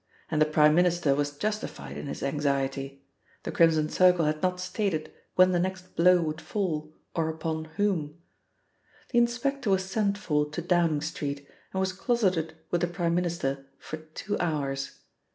And 0.31 0.41
the 0.41 0.47
Prime 0.47 0.73
Minister 0.73 1.13
was 1.13 1.37
justified 1.37 1.95
in 1.95 2.07
his 2.07 2.23
anxiety. 2.23 3.05
The 3.43 3.51
Crimson 3.51 3.87
Circle 3.87 4.25
had 4.25 4.41
not 4.41 4.59
stated 4.59 5.11
when 5.35 5.51
the 5.51 5.59
next 5.59 5.95
blow 5.95 6.23
would 6.23 6.41
fall, 6.41 6.91
or 7.15 7.29
upon 7.29 7.65
whom. 7.77 8.17
The 9.11 9.19
inspector 9.19 9.69
was 9.69 9.85
sent 9.85 10.17
for 10.17 10.49
to 10.49 10.61
Downing 10.63 11.01
Street, 11.01 11.47
and 11.71 11.79
was 11.79 11.93
closeted 11.93 12.55
with 12.71 12.81
the 12.81 12.87
Prime 12.87 13.13
Minister 13.13 13.67
for 13.77 13.97
two 13.97 14.39
hours. 14.39 15.01